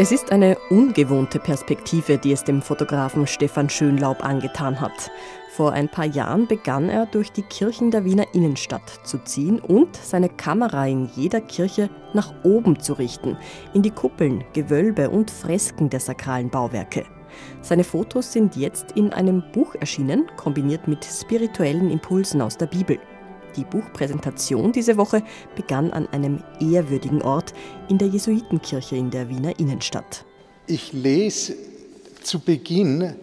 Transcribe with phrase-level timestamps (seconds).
[0.00, 5.10] Es ist eine ungewohnte Perspektive, die es dem Fotografen Stefan Schönlaub angetan hat.
[5.50, 9.94] Vor ein paar Jahren begann er durch die Kirchen der Wiener Innenstadt zu ziehen und
[9.94, 13.36] seine Kamera in jeder Kirche nach oben zu richten,
[13.74, 17.04] in die Kuppeln, Gewölbe und Fresken der sakralen Bauwerke.
[17.60, 22.98] Seine Fotos sind jetzt in einem Buch erschienen, kombiniert mit spirituellen Impulsen aus der Bibel.
[23.56, 25.22] Die Buchpräsentation diese Woche
[25.56, 27.52] begann an einem ehrwürdigen Ort
[27.88, 30.24] in der Jesuitenkirche in der Wiener Innenstadt.
[30.66, 31.54] Ich lese
[32.22, 33.14] zu Beginn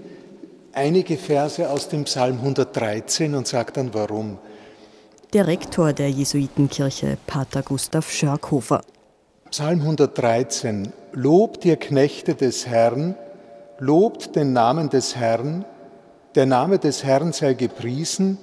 [0.74, 4.38] einige Verse aus dem Psalm 113 und sage dann warum.
[5.34, 8.82] Der Rektor der Jesuitenkirche, Pater Gustav Schörkhofer.
[9.50, 10.94] Psalm 113.
[11.14, 13.16] Lobt ihr Knechte des Herrn,
[13.80, 15.66] lobt den Namen des Herrn,
[16.36, 18.38] der Name des Herrn sei gepriesen,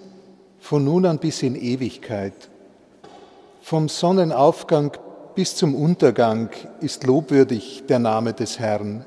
[0.64, 2.48] von nun an bis in Ewigkeit.
[3.60, 4.92] Vom Sonnenaufgang
[5.34, 6.48] bis zum Untergang
[6.80, 9.04] ist lobwürdig der Name des Herrn.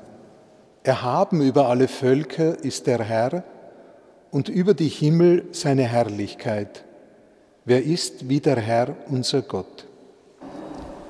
[0.84, 3.42] Erhaben über alle Völker ist der Herr
[4.30, 6.84] und über die Himmel seine Herrlichkeit.
[7.64, 9.87] Wer ist wie der Herr, unser Gott?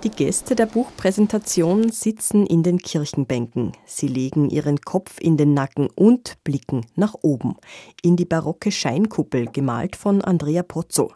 [0.05, 3.73] Die Gäste der Buchpräsentation sitzen in den Kirchenbänken.
[3.85, 7.57] Sie legen ihren Kopf in den Nacken und blicken nach oben,
[8.01, 11.11] in die barocke Scheinkuppel, gemalt von Andrea Pozzo.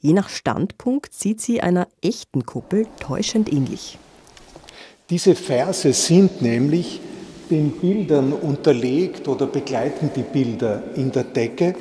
[0.00, 3.98] Je nach Standpunkt sieht sie einer echten Kuppel täuschend ähnlich.
[5.10, 7.00] Diese Verse sind nämlich
[7.50, 11.76] den Bildern unterlegt oder begleiten die Bilder in der Decke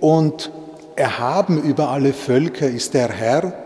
[0.00, 0.50] und
[0.96, 3.61] erhaben über alle Völker ist der Herr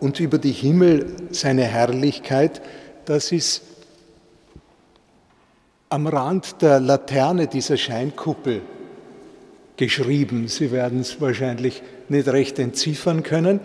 [0.00, 2.60] und über die Himmel seine Herrlichkeit,
[3.04, 3.62] das ist
[5.88, 8.62] am Rand der Laterne dieser Scheinkuppel
[9.76, 10.48] geschrieben.
[10.48, 13.60] Sie werden es wahrscheinlich nicht recht entziffern können.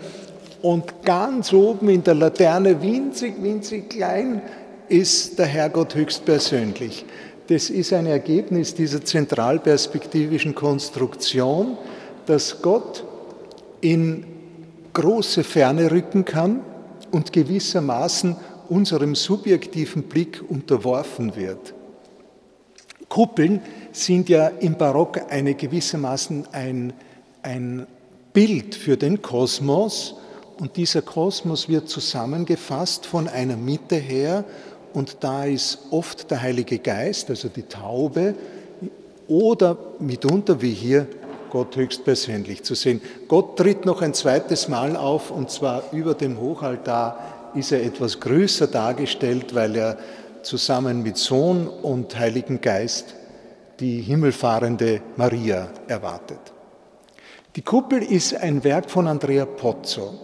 [0.62, 4.42] Und ganz oben in der Laterne, winzig, winzig klein,
[4.88, 7.04] ist der Herrgott höchstpersönlich.
[7.48, 11.76] Das ist ein Ergebnis dieser zentralperspektivischen Konstruktion,
[12.26, 13.04] dass Gott
[13.80, 14.24] in
[14.92, 16.60] große Ferne rücken kann
[17.10, 18.36] und gewissermaßen
[18.68, 21.74] unserem subjektiven Blick unterworfen wird.
[23.08, 23.60] Kuppeln
[23.92, 26.94] sind ja im Barock eine gewissermaßen ein,
[27.42, 27.86] ein
[28.32, 30.14] Bild für den Kosmos
[30.58, 34.44] und dieser Kosmos wird zusammengefasst von einer Mitte her
[34.94, 38.34] und da ist oft der Heilige Geist, also die Taube,
[39.28, 41.06] oder mitunter wie hier
[41.52, 43.02] Gott höchstpersönlich zu sehen.
[43.28, 48.20] Gott tritt noch ein zweites Mal auf und zwar über dem Hochaltar ist er etwas
[48.20, 49.98] größer dargestellt, weil er
[50.40, 53.14] zusammen mit Sohn und Heiligen Geist
[53.80, 56.40] die himmelfahrende Maria erwartet.
[57.54, 60.14] Die Kuppel ist ein Werk von Andrea Pozzo.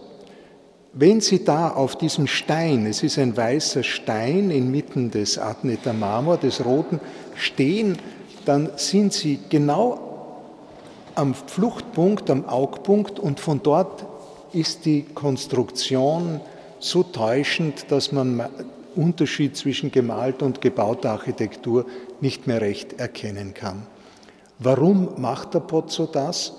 [0.93, 6.37] Wenn Sie da auf diesem Stein, es ist ein weißer Stein inmitten des Adneter Marmor,
[6.37, 6.99] des roten,
[7.35, 7.99] stehen,
[8.45, 10.08] dann sind Sie genau
[11.19, 14.05] am Fluchtpunkt, am Augpunkt und von dort
[14.53, 16.39] ist die Konstruktion
[16.79, 18.45] so täuschend, dass man
[18.95, 21.85] Unterschied zwischen gemalter und gebauter Architektur
[22.21, 23.85] nicht mehr recht erkennen kann.
[24.59, 26.53] Warum macht der Pozzo das?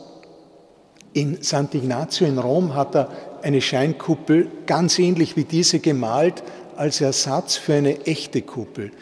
[1.13, 3.09] In Sant'Ignazio in Rom hat er
[3.43, 6.43] eine Scheinkuppel ganz ähnlich wie diese gemalt
[6.77, 8.93] als Ersatz für eine echte Kuppel.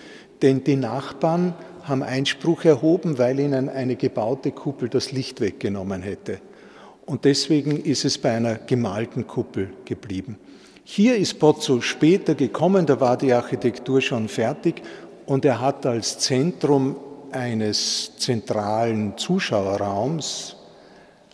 [0.41, 1.55] Denn die Nachbarn
[1.89, 6.41] haben Einspruch erhoben, weil ihnen eine gebaute Kuppel das Licht weggenommen hätte.
[7.07, 10.37] Und deswegen ist es bei einer gemalten Kuppel geblieben.
[10.85, 14.83] Hier ist Pozzo später gekommen, da war die Architektur schon fertig
[15.27, 16.97] und er hat als Zentrum
[17.31, 20.57] eines zentralen Zuschauerraums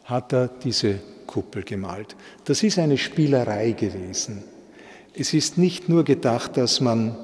[0.04, 2.16] hat er diese Kuppel gemalt.
[2.44, 4.44] Das ist eine Spielerei gewesen.
[5.14, 7.16] Es ist nicht nur gedacht, dass man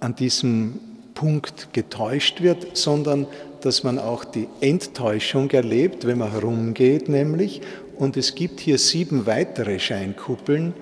[0.00, 0.80] an diesem
[1.14, 3.26] Punkt getäuscht wird, sondern
[3.60, 7.62] dass man auch die Enttäuschung erlebt, wenn man herumgeht nämlich.
[7.96, 10.74] Und es gibt hier sieben weitere Scheinkuppeln.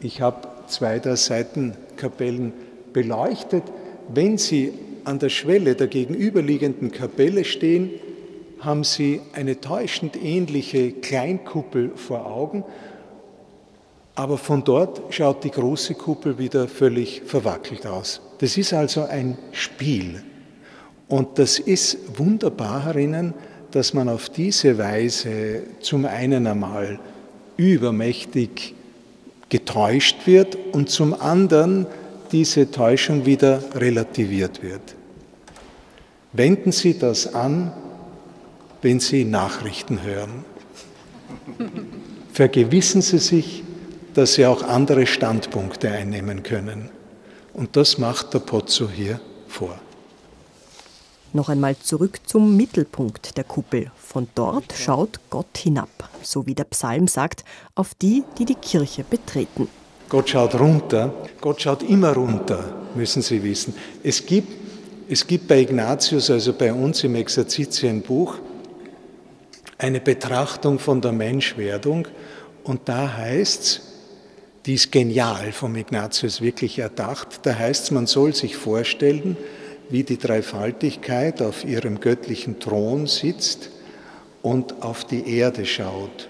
[0.00, 2.52] Ich habe zwei der Seitenkapellen
[2.92, 3.64] beleuchtet.
[4.12, 4.72] Wenn Sie
[5.04, 7.90] an der Schwelle der gegenüberliegenden Kapelle stehen,
[8.60, 12.64] haben Sie eine täuschend ähnliche Kleinkuppel vor Augen,
[14.14, 18.20] aber von dort schaut die große Kuppel wieder völlig verwackelt aus.
[18.40, 20.22] Das ist also ein Spiel.
[21.08, 23.34] Und das ist wunderbar herinnen,
[23.70, 26.98] dass man auf diese Weise zum einen einmal
[27.58, 28.74] übermächtig
[29.50, 31.86] getäuscht wird und zum anderen
[32.32, 34.94] diese Täuschung wieder relativiert wird.
[36.32, 37.72] Wenden Sie das an,
[38.80, 40.44] wenn Sie Nachrichten hören.
[42.32, 43.64] Vergewissen Sie sich,
[44.14, 46.88] dass Sie auch andere Standpunkte einnehmen können.
[47.54, 49.78] Und das macht der Pozzo hier vor.
[51.32, 53.92] Noch einmal zurück zum Mittelpunkt der Kuppel.
[53.96, 55.88] Von dort schaut Gott hinab,
[56.22, 57.44] so wie der Psalm sagt,
[57.76, 59.68] auf die, die die Kirche betreten.
[60.08, 61.14] Gott schaut runter.
[61.40, 62.64] Gott schaut immer runter,
[62.96, 63.74] müssen Sie wissen.
[64.02, 64.52] Es gibt,
[65.08, 68.34] es gibt bei Ignatius, also bei uns im Exerzitienbuch,
[69.78, 72.08] eine Betrachtung von der Menschwerdung.
[72.64, 73.89] Und da heißt es,
[74.66, 79.36] die ist genial vom Ignatius wirklich erdacht, da heißt es, man soll sich vorstellen,
[79.88, 83.70] wie die Dreifaltigkeit auf ihrem göttlichen Thron sitzt
[84.42, 86.28] und auf die Erde schaut.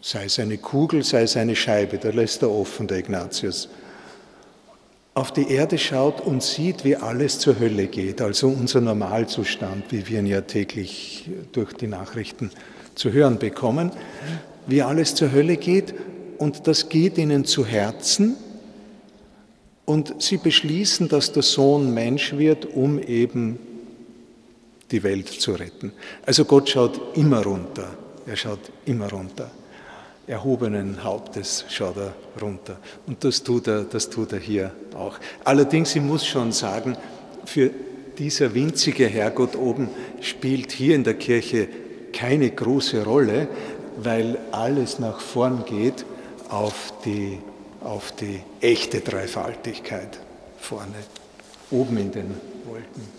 [0.00, 3.68] Sei es eine Kugel, sei es eine Scheibe, da lässt er offen, der Ignatius.
[5.14, 10.06] Auf die Erde schaut und sieht, wie alles zur Hölle geht, also unser Normalzustand, wie
[10.06, 12.52] wir ihn ja täglich durch die Nachrichten
[12.94, 13.90] zu hören bekommen,
[14.68, 15.94] wie alles zur Hölle geht
[16.38, 18.36] und das geht ihnen zu Herzen
[19.84, 23.58] und sie beschließen, dass der Sohn Mensch wird, um eben
[24.90, 25.92] die Welt zu retten.
[26.24, 27.88] Also Gott schaut immer runter.
[28.26, 29.50] Er schaut immer runter.
[30.26, 32.78] Erhobenen Hauptes schaut er runter.
[33.06, 35.18] Und das tut er, das tut er hier auch.
[35.44, 36.96] Allerdings, ich muss schon sagen,
[37.46, 37.70] für
[38.18, 39.88] dieser winzige Herrgott oben
[40.20, 41.68] spielt hier in der Kirche
[42.12, 43.48] keine große Rolle,
[43.96, 46.04] weil alles nach vorn geht
[46.48, 47.38] auf die
[47.80, 50.18] auf die echte Dreifaltigkeit
[50.58, 50.94] vorne,
[51.70, 52.34] oben in den
[52.64, 53.18] Wolken.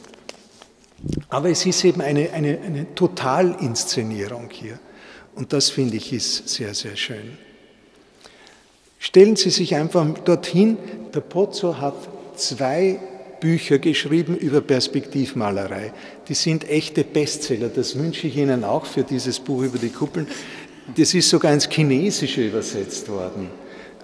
[1.29, 4.79] Aber es ist eben eine, eine, eine Totalinszenierung hier.
[5.35, 7.37] Und das finde ich ist sehr, sehr schön.
[8.97, 10.77] Stellen Sie sich einfach dorthin,
[11.13, 11.95] der Pozzo hat
[12.35, 12.99] zwei
[13.39, 15.93] Bücher geschrieben über Perspektivmalerei.
[16.27, 17.69] Die sind echte Bestseller.
[17.69, 20.27] Das wünsche ich Ihnen auch für dieses Buch über die Kuppeln.
[20.95, 23.49] Das ist sogar ins Chinesische übersetzt worden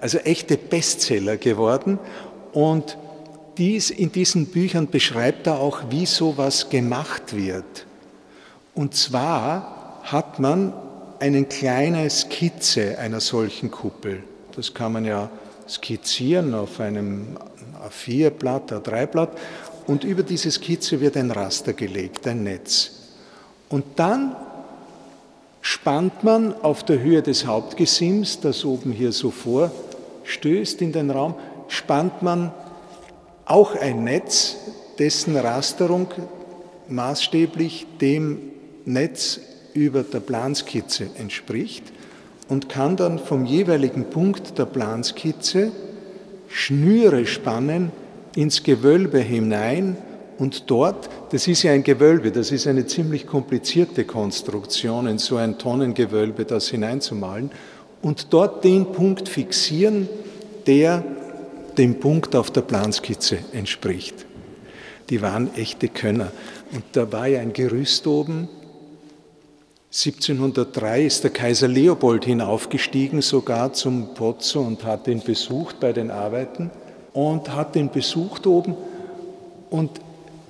[0.00, 1.98] also echte Bestseller geworden.
[2.52, 2.96] Und
[3.58, 7.86] dies, in diesen Büchern beschreibt er auch, wie sowas gemacht wird.
[8.74, 10.72] Und zwar hat man
[11.18, 14.22] eine kleine Skizze einer solchen Kuppel.
[14.54, 15.30] Das kann man ja
[15.68, 17.38] skizzieren auf einem
[17.82, 19.30] A4-Blatt, A3-Blatt.
[19.86, 22.92] Und über diese Skizze wird ein Raster gelegt, ein Netz.
[23.68, 24.36] Und dann
[25.66, 29.72] spannt man auf der Höhe des Hauptgesims, das oben hier so vor
[30.22, 31.34] stößt in den Raum,
[31.66, 32.52] spannt man
[33.46, 34.58] auch ein Netz,
[35.00, 36.06] dessen Rasterung
[36.86, 38.38] maßstäblich dem
[38.84, 39.40] Netz
[39.74, 41.82] über der Planskizze entspricht
[42.48, 45.72] und kann dann vom jeweiligen Punkt der Planskizze
[46.48, 47.90] Schnüre spannen
[48.36, 49.96] ins Gewölbe hinein
[50.38, 55.36] und dort, das ist ja ein Gewölbe, das ist eine ziemlich komplizierte Konstruktion, in so
[55.36, 57.50] ein Tonnengewölbe das hineinzumalen,
[58.02, 60.08] und dort den Punkt fixieren,
[60.66, 61.02] der
[61.78, 64.26] dem Punkt auf der Planskizze entspricht.
[65.10, 66.32] Die waren echte Könner.
[66.72, 68.48] Und da war ja ein Gerüst oben.
[69.90, 76.10] 1703 ist der Kaiser Leopold hinaufgestiegen, sogar zum Pozzo und hat ihn besucht bei den
[76.10, 76.70] Arbeiten
[77.12, 78.76] und hat ihn besucht oben.
[79.70, 80.00] Und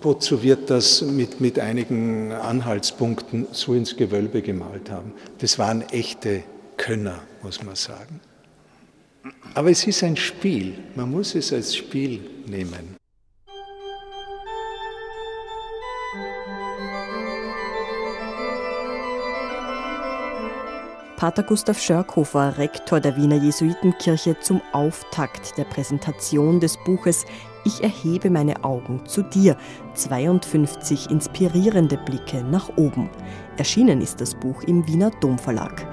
[0.06, 5.12] Pozzo wird das mit, mit einigen Anhaltspunkten so ins Gewölbe gemalt haben.
[5.38, 6.44] Das waren echte
[6.76, 8.20] Könner, muss man sagen.
[9.54, 12.94] Aber es ist ein Spiel, man muss es als Spiel nehmen.
[21.16, 27.24] Pater Gustav Schörkhofer, Rektor der Wiener Jesuitenkirche, zum Auftakt der Präsentation des Buches
[27.66, 29.56] Ich erhebe meine Augen zu dir.
[29.94, 33.10] 52 inspirierende Blicke nach oben.
[33.56, 35.84] Erschienen ist das Buch im Wiener Domverlag.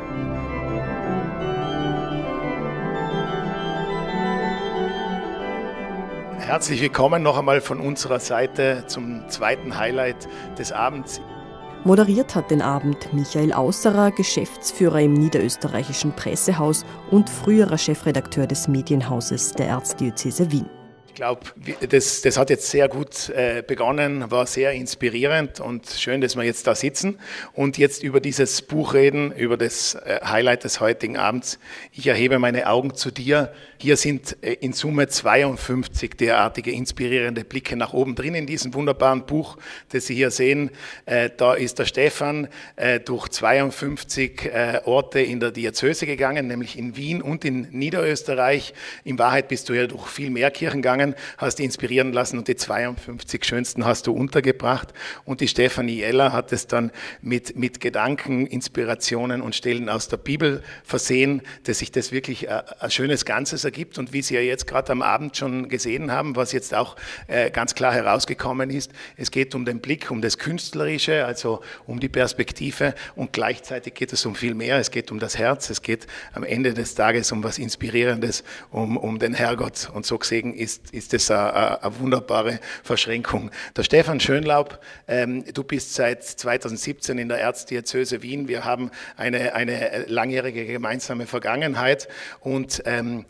[6.38, 10.28] Herzlich willkommen noch einmal von unserer Seite zum zweiten Highlight
[10.60, 11.22] des Abends.
[11.86, 19.54] Moderiert hat den Abend Michael Ausserer, Geschäftsführer im Niederösterreichischen Pressehaus und früherer Chefredakteur des Medienhauses
[19.54, 20.70] der Erzdiözese Wien.
[21.14, 21.42] Ich glaube,
[21.90, 26.42] das, das hat jetzt sehr gut äh, begonnen, war sehr inspirierend und schön, dass wir
[26.42, 27.20] jetzt da sitzen
[27.54, 31.60] und jetzt über dieses Buch reden, über das äh, Highlight des heutigen Abends.
[31.92, 33.54] Ich erhebe meine Augen zu dir.
[33.78, 39.28] Hier sind äh, in Summe 52 derartige inspirierende Blicke nach oben drin in diesem wunderbaren
[39.28, 39.58] Buch,
[39.92, 40.72] das Sie hier sehen.
[41.06, 42.48] Da ist der Stefan
[43.06, 44.50] durch 52
[44.86, 48.74] Orte in der Diözese gegangen, nämlich in Wien und in Niederösterreich.
[49.04, 52.48] In Wahrheit bist du ja durch viel mehr Kirchen gegangen gegangen, hast inspirieren lassen und
[52.48, 54.94] die 52 schönsten hast du untergebracht.
[55.26, 56.92] Und die Stefanie Eller hat es dann
[57.22, 62.62] mit, mit Gedanken, Inspirationen und Stellen aus der Bibel versehen, dass sich das wirklich ein,
[62.80, 63.98] ein schönes Ganzes ergibt.
[63.98, 66.96] Und wie Sie ja jetzt gerade am Abend schon gesehen haben, was jetzt auch
[67.28, 72.00] äh, ganz klar herausgekommen ist, es geht um den Blick, um das Künstlerische, also um
[72.00, 74.78] die Perspektive und gleichzeitig geht es um viel mehr.
[74.78, 78.98] Es geht um das Herz, es geht am Ende des Tages um was Inspirierendes, um,
[78.98, 79.90] um den Herrgott.
[79.94, 83.52] Und so gesehen ist, ist das eine, wunderbare Verschränkung.
[83.76, 88.48] Der Stefan Schönlaub, ähm, du bist seit 2017 in der Erzdiözese Wien.
[88.48, 92.08] Wir haben eine, eine langjährige gemeinsame Vergangenheit
[92.42, 93.26] und ähm,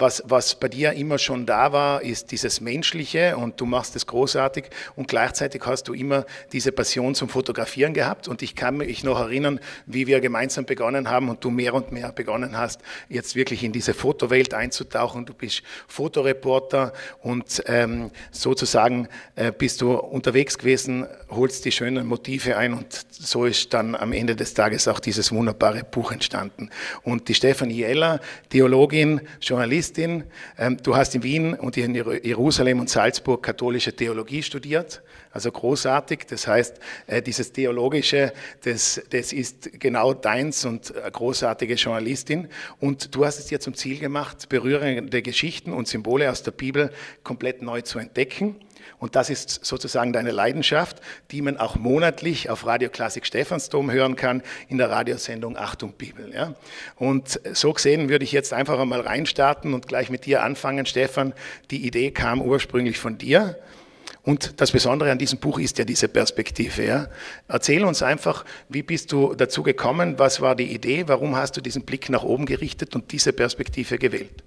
[0.00, 4.06] was, was bei dir immer schon da war, ist dieses Menschliche und du machst es
[4.06, 4.64] großartig
[4.96, 9.20] und gleichzeitig hast du immer diese Passion zum Fotografieren gehabt und ich kann mich noch
[9.20, 13.62] erinnern, wie wir gemeinsam begonnen haben und du mehr und mehr begonnen hast, jetzt wirklich
[13.62, 15.26] in diese Fotowelt einzutauchen.
[15.26, 16.92] Du bist Fotoreporter
[17.22, 23.44] und ähm, sozusagen äh, bist du unterwegs gewesen, holst die schönen Motive ein und so
[23.44, 26.70] ist dann am Ende des Tages auch dieses wunderbare Buch entstanden.
[27.02, 30.24] Und die Stefanie Eller, Theologin, Journalistin, Journalistin.
[30.58, 36.26] Ähm, du hast in Wien und in Jerusalem und Salzburg katholische Theologie studiert, also großartig.
[36.28, 38.32] Das heißt, äh, dieses Theologische,
[38.62, 42.48] das, das ist genau deins und großartige Journalistin.
[42.78, 46.90] Und du hast es dir zum Ziel gemacht, berührende Geschichten und Symbole aus der Bibel
[47.22, 48.56] komplett neu zu entdecken.
[48.98, 54.16] Und das ist sozusagen deine Leidenschaft, die man auch monatlich auf Radio Klassik Stephansdom hören
[54.16, 56.32] kann in der Radiosendung Achtung Bibel.
[56.34, 56.54] Ja.
[56.96, 61.32] Und so gesehen würde ich jetzt einfach einmal reinstarten und gleich mit dir anfangen, Stefan.
[61.70, 63.56] Die Idee kam ursprünglich von dir.
[64.22, 66.84] Und das Besondere an diesem Buch ist ja diese Perspektive.
[66.84, 67.08] Ja?
[67.48, 70.18] Erzähl uns einfach, wie bist du dazu gekommen?
[70.18, 71.04] Was war die Idee?
[71.06, 74.44] Warum hast du diesen Blick nach oben gerichtet und diese Perspektive gewählt?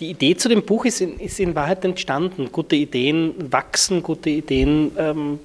[0.00, 2.50] Die Idee zu dem Buch ist in, ist in Wahrheit entstanden.
[2.50, 5.38] Gute Ideen wachsen, gute Ideen ähm,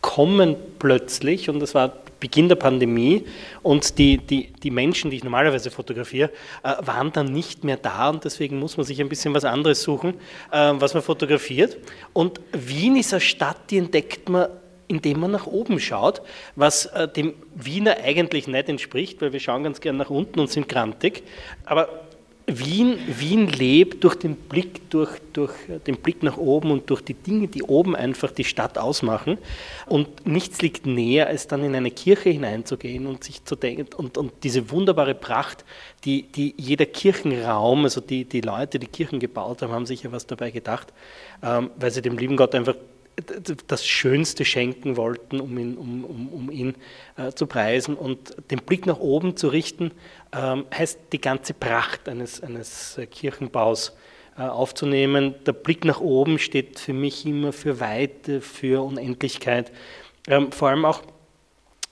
[0.00, 3.24] kommen plötzlich und das war Beginn der Pandemie
[3.62, 6.30] und die, die, die Menschen, die ich normalerweise fotografiere,
[6.62, 9.82] äh, waren dann nicht mehr da und deswegen muss man sich ein bisschen was anderes
[9.82, 10.14] suchen,
[10.52, 11.76] äh, was man fotografiert.
[12.12, 14.48] Und Wien ist eine Stadt, die entdeckt man
[14.88, 16.22] indem man nach oben schaut,
[16.54, 20.48] was äh, dem Wiener eigentlich nicht entspricht, weil wir schauen ganz gern nach unten und
[20.48, 21.24] sind grantig.
[21.64, 22.05] Aber
[22.48, 25.52] Wien, Wien lebt durch den Blick, durch, durch
[25.86, 29.38] den Blick nach oben und durch die Dinge, die oben einfach die Stadt ausmachen.
[29.86, 34.16] Und nichts liegt näher, als dann in eine Kirche hineinzugehen und sich zu denken und,
[34.16, 35.64] und diese wunderbare Pracht,
[36.04, 40.12] die, die jeder Kirchenraum, also die, die Leute, die Kirchen gebaut haben, haben sich ja
[40.12, 40.92] was dabei gedacht,
[41.42, 42.76] ähm, weil sie dem lieben Gott einfach
[43.66, 46.74] das Schönste schenken wollten, um ihn, um, um, um ihn
[47.16, 47.96] äh, zu preisen.
[47.96, 49.92] Und den Blick nach oben zu richten,
[50.34, 53.96] ähm, heißt die ganze Pracht eines, eines äh, Kirchenbaus
[54.38, 55.34] äh, aufzunehmen.
[55.46, 59.72] Der Blick nach oben steht für mich immer für Weite, für Unendlichkeit,
[60.28, 61.02] ähm, vor allem auch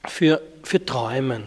[0.06, 1.44] für, für Träumen,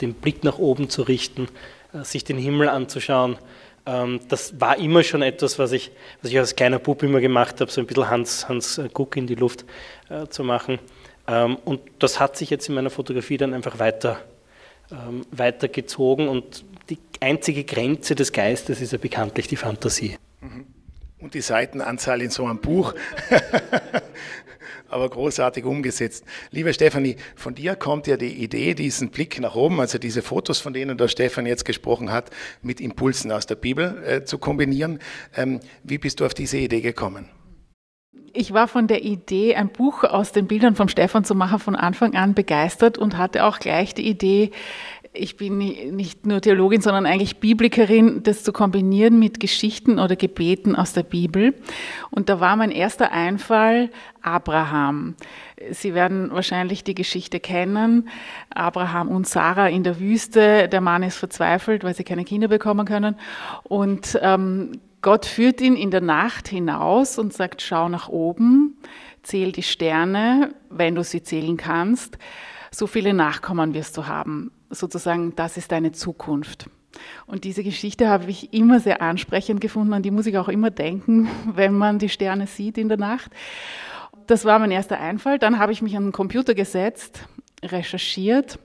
[0.00, 1.48] den Blick nach oben zu richten,
[1.92, 3.36] äh, sich den Himmel anzuschauen
[3.84, 7.70] das war immer schon etwas, was ich, was ich als kleiner Bub immer gemacht habe,
[7.70, 9.64] so ein bisschen Hans, Hans Guck in die Luft
[10.08, 10.78] äh, zu machen.
[11.26, 14.20] Ähm, und das hat sich jetzt in meiner Fotografie dann einfach weiter,
[14.90, 20.16] ähm, weitergezogen und die einzige Grenze des Geistes ist ja bekanntlich die Fantasie.
[20.40, 20.66] Mhm.
[21.18, 22.94] Und die Seitenanzahl in so einem Buch.
[24.92, 26.24] aber großartig umgesetzt.
[26.50, 30.60] Liebe Stefanie, von dir kommt ja die Idee, diesen Blick nach oben, also diese Fotos,
[30.60, 32.30] von denen der Stefan jetzt gesprochen hat,
[32.62, 34.98] mit Impulsen aus der Bibel äh, zu kombinieren.
[35.36, 37.28] Ähm, wie bist du auf diese Idee gekommen?
[38.34, 41.76] Ich war von der Idee, ein Buch aus den Bildern vom Stefan zu machen, von
[41.76, 44.52] Anfang an begeistert und hatte auch gleich die Idee,
[45.14, 50.74] ich bin nicht nur Theologin, sondern eigentlich Biblikerin, das zu kombinieren mit Geschichten oder Gebeten
[50.74, 51.54] aus der Bibel.
[52.10, 53.90] Und da war mein erster Einfall
[54.22, 55.14] Abraham.
[55.70, 58.08] Sie werden wahrscheinlich die Geschichte kennen.
[58.48, 60.68] Abraham und Sarah in der Wüste.
[60.68, 63.16] Der Mann ist verzweifelt, weil sie keine Kinder bekommen können.
[63.64, 68.78] Und ähm, Gott führt ihn in der Nacht hinaus und sagt, schau nach oben,
[69.22, 72.16] zähl die Sterne, wenn du sie zählen kannst.
[72.70, 76.68] So viele Nachkommen wirst du haben sozusagen, das ist deine Zukunft.
[77.26, 80.70] Und diese Geschichte habe ich immer sehr ansprechend gefunden, an die muss ich auch immer
[80.70, 83.30] denken, wenn man die Sterne sieht in der Nacht.
[84.26, 85.38] Das war mein erster Einfall.
[85.38, 87.26] Dann habe ich mich an den Computer gesetzt,
[87.62, 88.58] recherchiert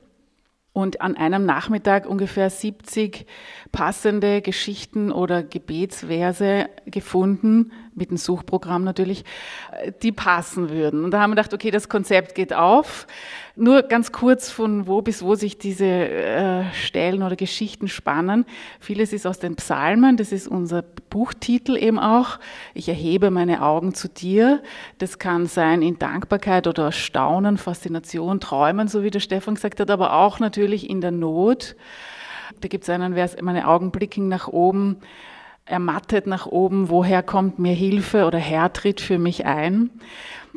[0.74, 3.26] und an einem Nachmittag ungefähr 70
[3.72, 9.26] passende Geschichten oder Gebetsverse gefunden, mit dem Suchprogramm natürlich,
[9.72, 11.04] äh, die passen würden.
[11.04, 13.08] Und da haben wir gedacht, okay, das Konzept geht auf.
[13.56, 18.46] Nur ganz kurz von wo bis wo sich diese äh, Stellen oder Geschichten spannen.
[18.80, 22.40] Vieles ist aus den Psalmen, das ist unser Buchtitel eben auch.
[22.76, 24.62] Ich erhebe meine Augen zu dir.
[25.00, 29.90] Das kann sein in Dankbarkeit oder Staunen, Faszination, Träumen, so wie der Stefan gesagt hat,
[29.90, 31.76] aber auch natürlich in der Not.
[32.62, 34.98] Da gibt es einen Vers, meine Augen blicken nach oben
[35.68, 39.90] ermattet nach oben, woher kommt mir Hilfe oder Herr tritt für mich ein.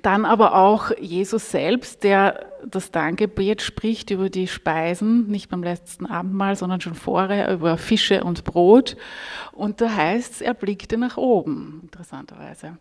[0.02, 6.06] Dann aber auch Jesus selbst, der das Dankgebet spricht über die Speisen, nicht beim letzten
[6.06, 8.96] Abendmahl, sondern schon vorher über Fische und Brot.
[9.52, 12.78] Und da heißt es, er blickte nach oben, interessanterweise.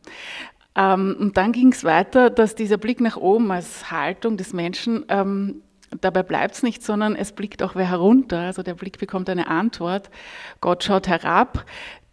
[0.75, 5.05] Ähm, und dann ging es weiter, dass dieser Blick nach oben als Haltung des Menschen
[5.09, 5.61] ähm,
[6.01, 8.41] Dabei bleibt es nicht, sondern es blickt auch wer herunter.
[8.41, 10.09] Also der Blick bekommt eine Antwort.
[10.61, 11.65] Gott schaut herab.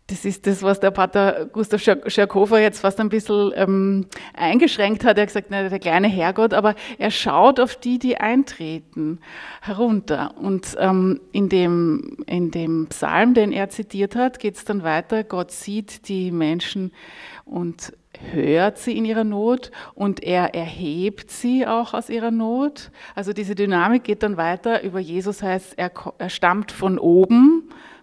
[0.08, 5.18] Das ist das, was der Pater Gustav Scherkofer jetzt fast ein bisschen ähm, eingeschränkt hat.
[5.18, 9.18] Er hat gesagt, na, der kleine Herrgott, aber er schaut auf die, die eintreten,
[9.60, 10.34] herunter.
[10.36, 15.24] Und ähm, in, dem, in dem Psalm, den er zitiert hat, geht es dann weiter.
[15.24, 16.92] Gott sieht die Menschen
[17.44, 17.92] und
[18.32, 22.90] hört sie in ihrer Not und er erhebt sie auch aus ihrer Not.
[23.14, 24.82] Also diese Dynamik geht dann weiter.
[24.84, 27.55] Über Jesus heißt, er, er stammt von oben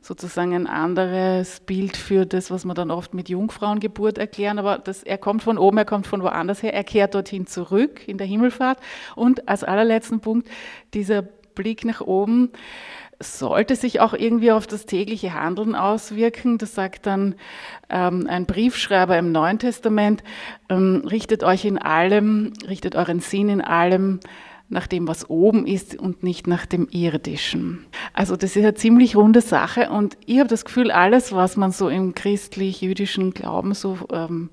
[0.03, 4.59] sozusagen ein anderes Bild für das, was wir dann oft mit Jungfrauengeburt erklären.
[4.59, 8.05] Aber das, er kommt von oben, er kommt von woanders her, er kehrt dorthin zurück
[8.07, 8.79] in der Himmelfahrt.
[9.15, 10.49] Und als allerletzten Punkt
[10.93, 12.51] dieser Blick nach oben
[13.19, 16.57] sollte sich auch irgendwie auf das tägliche Handeln auswirken.
[16.57, 17.35] Das sagt dann
[17.89, 20.23] ähm, ein Briefschreiber im Neuen Testament,
[20.67, 24.19] ähm, richtet euch in allem, richtet euren Sinn in allem
[24.69, 27.85] nach dem, was oben ist und nicht nach dem irdischen.
[28.13, 31.71] Also das ist eine ziemlich runde Sache und ich habe das Gefühl, alles, was man
[31.71, 34.49] so im christlich-jüdischen Glauben so ähm,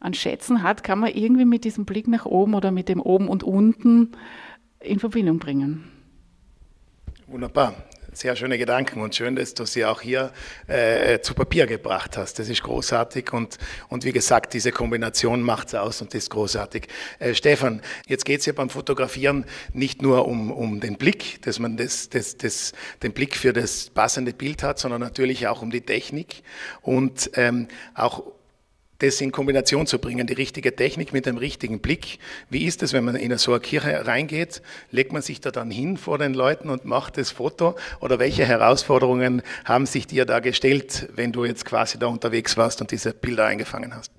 [0.00, 3.28] an Schätzen hat, kann man irgendwie mit diesem Blick nach oben oder mit dem oben
[3.28, 4.12] und unten
[4.80, 5.84] in Verbindung bringen.
[7.26, 7.74] Wunderbar
[8.14, 10.32] sehr schöne Gedanken und schön, dass du sie auch hier
[10.66, 12.38] äh, zu Papier gebracht hast.
[12.38, 16.88] Das ist großartig und, und wie gesagt, diese Kombination macht es aus und ist großartig.
[17.18, 21.58] Äh, Stefan, jetzt geht es ja beim Fotografieren nicht nur um, um den Blick, dass
[21.58, 25.70] man das, das, das, den Blick für das passende Bild hat, sondern natürlich auch um
[25.70, 26.42] die Technik
[26.82, 28.22] und ähm, auch
[28.98, 32.18] das in Kombination zu bringen, die richtige Technik mit dem richtigen Blick.
[32.48, 34.62] Wie ist es, wenn man in so eine Kirche reingeht?
[34.90, 37.74] Legt man sich da dann hin vor den Leuten und macht das Foto?
[38.00, 42.80] Oder welche Herausforderungen haben sich dir da gestellt, wenn du jetzt quasi da unterwegs warst
[42.80, 44.12] und diese Bilder eingefangen hast?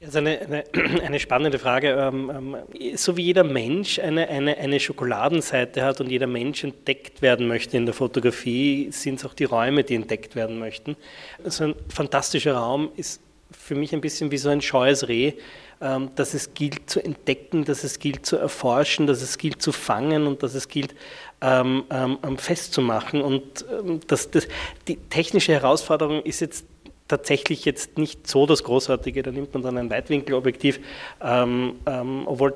[0.00, 0.64] Das ist eine, eine,
[1.04, 1.90] eine spannende Frage.
[1.90, 7.20] Ähm, ähm, so wie jeder Mensch eine, eine, eine Schokoladenseite hat und jeder Mensch entdeckt
[7.20, 10.96] werden möchte in der Fotografie, sind es auch die Räume, die entdeckt werden möchten.
[11.44, 15.32] So ein fantastischer Raum ist für mich ein bisschen wie so ein scheues Reh,
[15.80, 19.72] ähm, dass es gilt zu entdecken, dass es gilt zu erforschen, dass es gilt zu
[19.72, 20.94] fangen und dass es gilt
[21.40, 23.22] ähm, ähm, festzumachen.
[23.22, 23.64] Und
[24.06, 24.48] das, das,
[24.88, 26.66] die technische Herausforderung ist jetzt
[27.06, 30.78] tatsächlich jetzt nicht so das Großartige, da nimmt man dann ein Weitwinkelobjektiv,
[31.20, 32.54] obwohl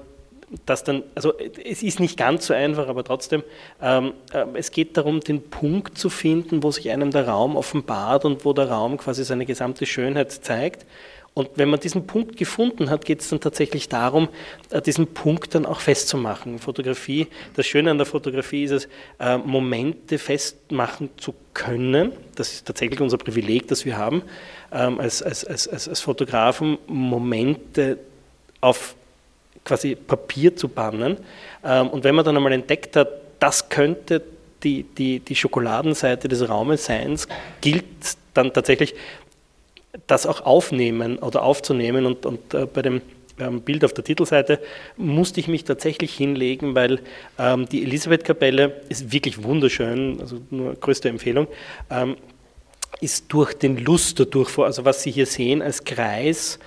[0.67, 3.43] das dann, also es ist nicht ganz so einfach, aber trotzdem,
[3.81, 8.25] ähm, äh, es geht darum, den Punkt zu finden, wo sich einem der Raum offenbart
[8.25, 10.87] und wo der Raum quasi seine gesamte Schönheit zeigt.
[11.35, 14.29] Und wenn man diesen Punkt gefunden hat, geht es dann tatsächlich darum,
[14.71, 16.59] äh, diesen Punkt dann auch festzumachen.
[16.59, 18.89] Fotografie, das Schöne an der Fotografie ist es,
[19.19, 22.13] äh, Momente festmachen zu können.
[22.35, 24.23] Das ist tatsächlich unser Privileg, das wir haben,
[24.73, 27.99] ähm, als, als, als, als Fotografen Momente
[28.61, 28.95] auf
[29.65, 31.17] quasi Papier zu bannen.
[31.65, 34.23] Ähm, und wenn man dann einmal entdeckt hat, das könnte
[34.63, 37.19] die, die, die Schokoladenseite des Raumes sein,
[37.61, 37.85] gilt
[38.35, 38.95] dann tatsächlich,
[40.07, 42.07] das auch aufnehmen oder aufzunehmen.
[42.07, 43.03] Und, und äh, bei dem
[43.39, 44.61] ähm, Bild auf der Titelseite
[44.97, 47.01] musste ich mich tatsächlich hinlegen, weil
[47.39, 51.47] ähm, die Elisabeth-Kapelle ist wirklich wunderschön, also nur größte Empfehlung,
[53.03, 56.59] ist durch den Luster durch, also was Sie hier sehen als Kreis,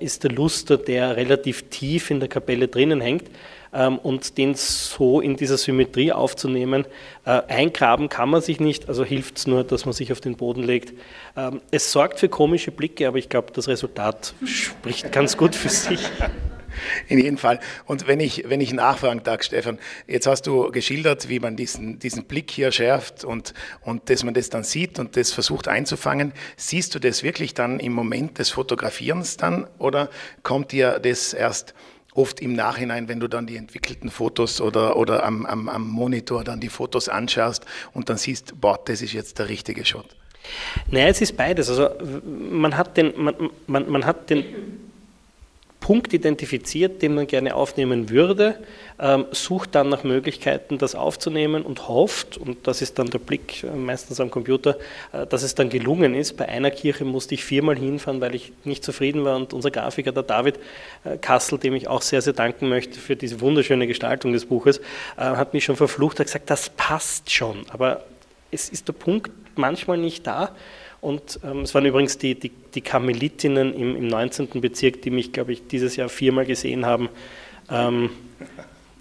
[0.00, 3.24] ist der Luster, der relativ tief in der Kapelle drinnen hängt.
[3.72, 6.86] Ähm, und den so in dieser Symmetrie aufzunehmen,
[7.26, 10.36] äh, eingraben kann man sich nicht, also hilft es nur, dass man sich auf den
[10.36, 10.94] Boden legt.
[11.36, 15.68] Ähm, es sorgt für komische Blicke, aber ich glaube, das Resultat spricht ganz gut für
[15.68, 16.00] sich.
[17.08, 17.60] In jedem Fall.
[17.86, 21.98] Und wenn ich, wenn ich nachfragen darf, Stefan, jetzt hast du geschildert, wie man diesen,
[21.98, 26.32] diesen Blick hier schärft und, und dass man das dann sieht und das versucht einzufangen.
[26.56, 30.10] Siehst du das wirklich dann im Moment des Fotografierens dann oder
[30.42, 31.74] kommt dir das erst
[32.14, 36.42] oft im Nachhinein, wenn du dann die entwickelten Fotos oder, oder am, am, am Monitor
[36.42, 40.16] dann die Fotos anschaust und dann siehst, boah, das ist jetzt der richtige Shot?
[40.90, 41.68] Naja, es ist beides.
[41.68, 41.90] Also
[42.24, 43.34] man hat den, man,
[43.66, 44.44] man, man hat den
[45.88, 48.56] Punkt identifiziert, den man gerne aufnehmen würde,
[48.98, 53.64] ähm, sucht dann nach Möglichkeiten, das aufzunehmen und hofft, und das ist dann der Blick
[53.64, 54.76] äh, meistens am Computer,
[55.12, 56.36] äh, dass es dann gelungen ist.
[56.36, 60.12] Bei einer Kirche musste ich viermal hinfahren, weil ich nicht zufrieden war und unser Grafiker,
[60.12, 60.58] der David
[61.04, 64.82] äh, Kassel, dem ich auch sehr, sehr danken möchte für diese wunderschöne Gestaltung des Buches,
[65.16, 68.04] hat mich schon verflucht, hat gesagt, das passt schon, aber
[68.50, 70.54] es ist der Punkt manchmal nicht da.
[71.00, 74.60] Und ähm, es waren übrigens die, die, die Karmelitinnen im, im 19.
[74.60, 77.08] Bezirk, die mich, glaube ich, dieses Jahr viermal gesehen haben.
[77.70, 78.10] Ähm,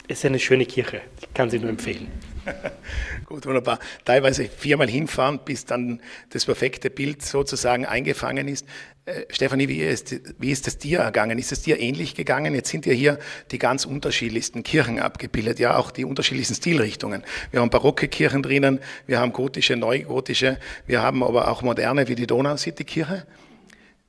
[0.07, 2.07] es ist eine schöne Kirche, ich kann sie nur empfehlen.
[3.25, 3.79] Gut, wunderbar.
[4.05, 8.65] Teilweise viermal hinfahren, bis dann das perfekte Bild sozusagen eingefangen ist.
[9.07, 11.39] Äh, Stefanie, wie ist, wie ist es dir ergangen?
[11.39, 12.53] Ist es dir ähnlich gegangen?
[12.53, 13.19] Jetzt sind ja hier
[13.51, 17.23] die ganz unterschiedlichsten Kirchen abgebildet, ja auch die unterschiedlichsten Stilrichtungen.
[17.51, 22.15] Wir haben barocke Kirchen drinnen, wir haben gotische, neugotische, wir haben aber auch moderne wie
[22.15, 23.25] die Donau-City-Kirche.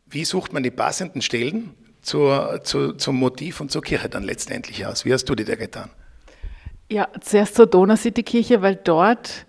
[0.07, 4.85] Wie sucht man die passenden Stellen zur, zu, zum Motiv und zur Kirche dann letztendlich
[4.85, 5.05] aus?
[5.05, 5.91] Wie hast du die da getan?
[6.91, 9.47] Ja, zuerst zur Donau-City-Kirche, weil dort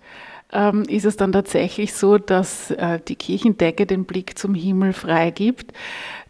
[0.52, 5.72] ähm, ist es dann tatsächlich so, dass äh, die Kirchendecke den Blick zum Himmel freigibt.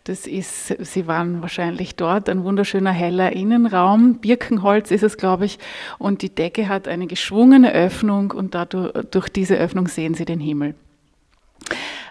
[0.05, 4.15] Das ist, Sie waren wahrscheinlich dort, ein wunderschöner heller Innenraum.
[4.15, 5.59] Birkenholz ist es, glaube ich.
[5.99, 10.41] Und die Decke hat eine geschwungene Öffnung und dadurch, durch diese Öffnung sehen Sie den
[10.41, 10.75] Himmel.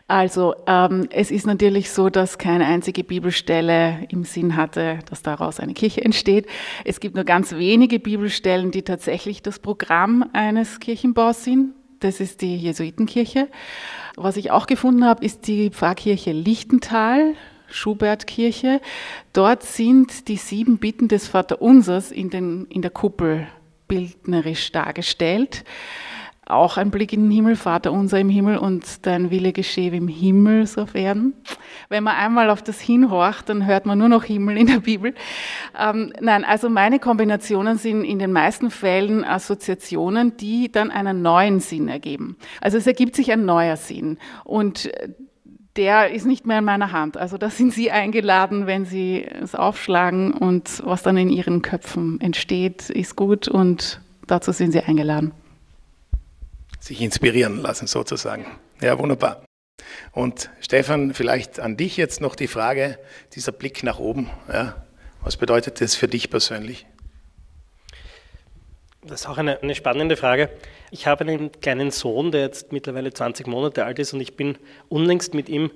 [0.08, 5.60] Also ähm, es ist natürlich so, dass keine einzige Bibelstelle im Sinn hatte, dass daraus
[5.60, 6.48] eine Kirche entsteht.
[6.84, 11.74] Es gibt nur ganz wenige Bibelstellen, die tatsächlich das Programm eines Kirchenbaus sind.
[12.00, 13.48] Das ist die Jesuitenkirche.
[14.16, 17.36] Was ich auch gefunden habe, ist die Pfarrkirche Lichtental,
[17.70, 18.82] Schubertkirche.
[19.34, 23.48] Dort sind die sieben Bitten des Vaterunsers in, den, in der Kuppel
[23.88, 25.64] bildnerisch dargestellt
[26.50, 30.08] auch ein Blick in den Himmel, Vater unser im Himmel und dein Wille geschehe im
[30.08, 31.34] Himmel so auf Erden.
[31.90, 35.14] Wenn man einmal auf das hinhorcht, dann hört man nur noch Himmel in der Bibel.
[35.80, 41.60] Ähm, nein, also meine Kombinationen sind in den meisten Fällen Assoziationen, die dann einen neuen
[41.60, 42.36] Sinn ergeben.
[42.62, 44.92] Also es ergibt sich ein neuer Sinn und
[45.76, 47.16] der ist nicht mehr in meiner Hand.
[47.16, 52.20] Also da sind Sie eingeladen, wenn Sie es aufschlagen und was dann in Ihren Köpfen
[52.20, 55.32] entsteht, ist gut und dazu sind Sie eingeladen
[56.80, 58.46] sich inspirieren lassen sozusagen.
[58.82, 59.44] Ja, wunderbar.
[60.12, 62.98] Und Stefan, vielleicht an dich jetzt noch die Frage,
[63.34, 64.30] dieser Blick nach oben.
[64.52, 64.86] Ja,
[65.22, 66.86] was bedeutet das für dich persönlich?
[69.02, 70.50] Das ist auch eine, eine, spannende Frage.
[70.92, 74.58] Ich habe einen kleinen Sohn, der jetzt mittlerweile 20 Monate alt ist und ich bin
[74.90, 75.72] unlängst mit ihm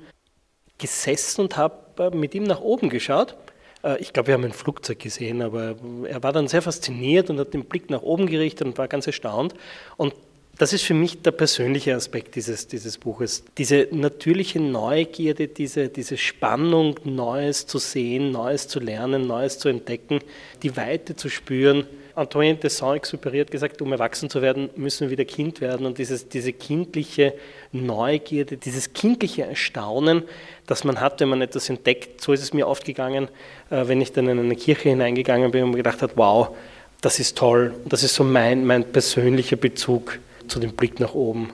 [0.77, 3.37] gesessen und habe äh, mit ihm nach oben geschaut.
[3.83, 5.75] Äh, ich glaube, wir haben ein Flugzeug gesehen, aber
[6.07, 9.07] er war dann sehr fasziniert und hat den Blick nach oben gerichtet und war ganz
[9.07, 9.53] erstaunt.
[9.95, 10.13] Und
[10.57, 13.43] das ist für mich der persönliche Aspekt dieses, dieses Buches.
[13.57, 20.19] Diese natürliche Neugierde, diese, diese Spannung, Neues zu sehen, Neues zu lernen, Neues zu entdecken,
[20.61, 21.87] die Weite zu spüren.
[22.13, 25.87] Antoine de Saint-Exupéry hat gesagt, um erwachsen zu werden, müssen wir wieder Kind werden.
[25.87, 27.33] Und dieses, diese kindliche
[27.71, 30.21] Neugierde, dieses kindliche Erstaunen,
[30.67, 33.27] das man hat, wenn man etwas entdeckt, so ist es mir oft gegangen,
[33.71, 36.55] äh, wenn ich dann in eine Kirche hineingegangen bin und mir gedacht habe, wow,
[37.01, 37.73] das ist toll.
[37.85, 41.51] Das ist so mein, mein persönlicher Bezug zu dem Blick nach oben.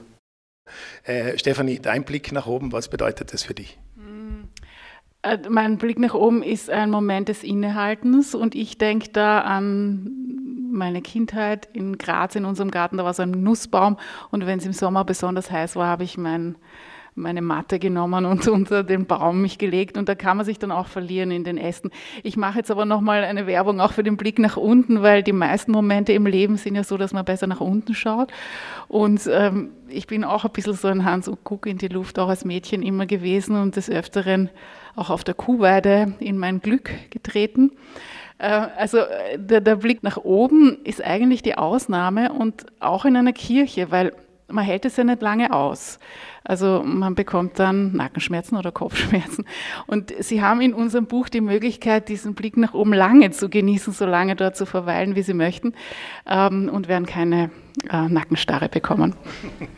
[1.03, 3.79] Äh, Stefanie, dein Blick nach oben, was bedeutet das für dich?
[5.21, 10.11] Äh, mein Blick nach oben ist ein Moment des Innehaltens und ich denke da an
[10.71, 13.97] meine Kindheit in Graz in unserem Garten, da war so ein Nussbaum
[14.31, 16.55] und wenn es im Sommer besonders heiß war, habe ich mein
[17.15, 20.71] meine Matte genommen und unter den Baum mich gelegt und da kann man sich dann
[20.71, 21.91] auch verlieren in den Ästen.
[22.23, 25.33] Ich mache jetzt aber nochmal eine Werbung auch für den Blick nach unten, weil die
[25.33, 28.31] meisten Momente im Leben sind ja so, dass man besser nach unten schaut
[28.87, 32.19] und ähm, ich bin auch ein bisschen so ein Hans und Guck in die Luft,
[32.19, 34.49] auch als Mädchen immer gewesen und des Öfteren
[34.95, 37.71] auch auf der Kuhweide in mein Glück getreten.
[38.37, 38.99] Äh, also
[39.35, 44.13] der, der Blick nach oben ist eigentlich die Ausnahme und auch in einer Kirche, weil
[44.51, 45.99] man hält es ja nicht lange aus.
[46.43, 49.45] Also man bekommt dann Nackenschmerzen oder Kopfschmerzen.
[49.87, 53.93] Und Sie haben in unserem Buch die Möglichkeit, diesen Blick nach oben lange zu genießen,
[53.93, 55.73] so lange dort zu verweilen, wie Sie möchten,
[56.27, 57.51] ähm, und werden keine
[57.89, 59.15] äh, Nackenstarre bekommen.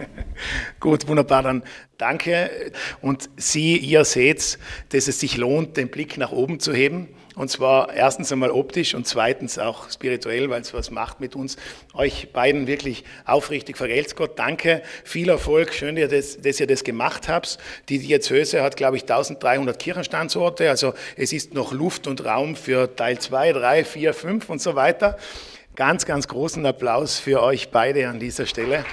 [0.80, 1.64] Gut, wunderbar, dann
[1.98, 2.50] danke.
[3.02, 4.58] Und Sie, ihr seht,
[4.90, 7.10] dass es sich lohnt, den Blick nach oben zu heben.
[7.36, 11.56] Und zwar erstens einmal optisch und zweitens auch spirituell, weil es was macht mit uns.
[11.94, 14.38] Euch beiden wirklich aufrichtig vergelt's Gott.
[14.38, 17.58] Danke, viel Erfolg, schön, dass, ihr das gemacht habt.
[17.88, 20.70] Die Diözese hat, glaube ich, 1300 Kirchenstandorte.
[20.70, 24.76] Also es ist noch Luft und Raum für Teil 2, 3, 4, 5 und so
[24.76, 25.18] weiter.
[25.76, 28.84] Ganz, ganz großen Applaus für euch beide an dieser Stelle.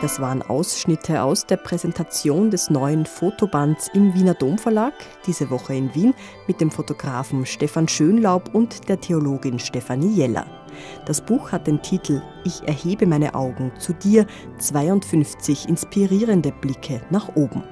[0.00, 4.94] Das waren Ausschnitte aus der Präsentation des neuen Fotobands im Wiener Domverlag,
[5.26, 6.14] diese Woche in Wien,
[6.46, 10.46] mit dem Fotografen Stefan Schönlaub und der Theologin Stefanie Jeller.
[11.04, 14.24] Das Buch hat den Titel Ich erhebe meine Augen zu dir,
[14.58, 17.62] 52 inspirierende Blicke nach oben.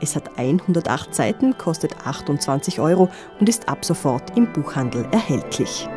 [0.00, 3.08] Es hat 108 Seiten, kostet 28 Euro
[3.40, 5.88] und ist ab sofort im Buchhandel erhältlich.